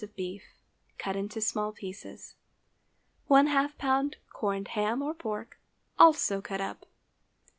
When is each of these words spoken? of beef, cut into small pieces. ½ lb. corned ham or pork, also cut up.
of 0.03 0.15
beef, 0.15 0.55
cut 0.97 1.15
into 1.15 1.39
small 1.39 1.71
pieces. 1.71 2.33
½ 3.29 3.77
lb. 3.77 4.15
corned 4.33 4.69
ham 4.69 4.99
or 5.03 5.13
pork, 5.13 5.59
also 5.99 6.41
cut 6.41 6.59
up. 6.59 6.87